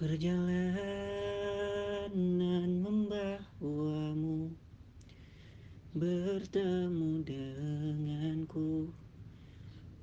[0.00, 0.56] Perjalanan
[2.80, 4.48] membawamu
[5.92, 8.96] Bertemu denganku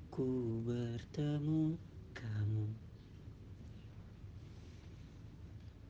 [0.06, 1.74] Ku bertemu
[2.14, 2.78] kamu.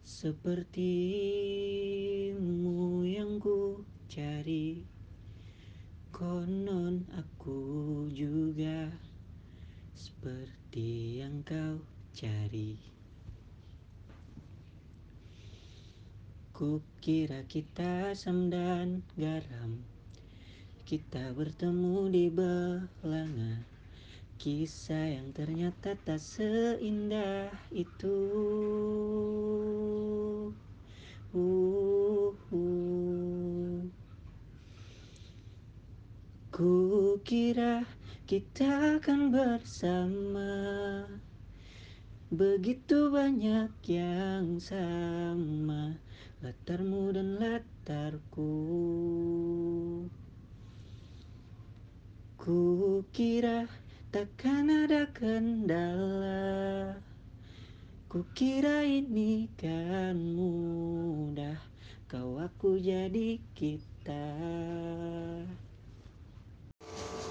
[0.00, 0.80] Sepertimu
[3.04, 4.88] yang ku cari
[6.09, 8.88] Konon aku juga
[9.93, 11.84] Seperti yang kau
[12.16, 12.97] cari
[16.58, 19.79] Kukira kita asam dan garam.
[20.82, 23.62] Kita bertemu di belanga.
[24.43, 28.18] Kisah yang ternyata tak seindah itu.
[31.31, 33.78] Uh, uh.
[36.50, 37.86] Kukira
[38.27, 40.59] kita akan bersama.
[42.34, 45.67] Begitu banyak yang sama
[46.39, 48.55] Latarmu dan latarku.
[52.39, 53.67] Kukira
[54.14, 56.95] takkan ada kendala.
[58.06, 61.58] Kukira ini kan mudah.
[62.06, 64.30] Kau aku jadi kita.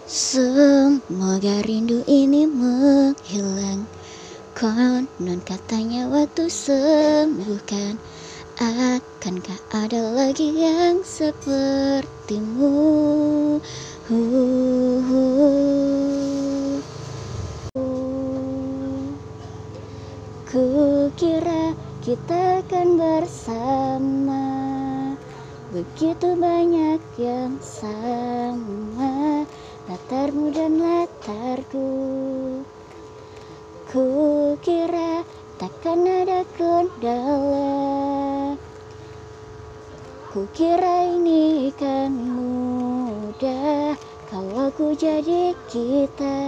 [0.03, 3.87] Semoga rindu ini menghilang.
[4.51, 7.95] Konon katanya waktu sembuhkan
[8.57, 12.73] Akankah ada lagi yang sepertimu?
[14.09, 14.97] Uh,
[17.77, 18.01] uh,
[20.49, 24.45] Kukira kita akan bersama.
[25.69, 29.45] Begitu banyak yang sama.
[29.85, 31.93] Latarmu dan latarku
[33.93, 35.21] Kukira
[35.61, 37.76] takkan ada kendala
[40.27, 43.95] Kukira ini kan mudah
[44.27, 46.39] Kalau aku jadi kita